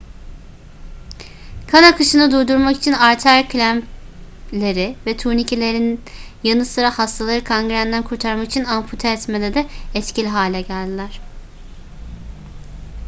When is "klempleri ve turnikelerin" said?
3.49-6.01